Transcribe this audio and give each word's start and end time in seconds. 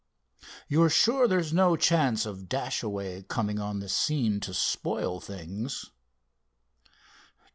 You're 0.67 0.89
sure 0.89 1.27
there's 1.27 1.53
no 1.53 1.75
chance 1.75 2.25
of 2.25 2.49
Dashaway 2.49 3.21
coming 3.27 3.59
on 3.59 3.81
the 3.81 3.87
scene 3.87 4.39
to 4.39 4.51
spoil 4.51 5.19
things?" 5.19 5.91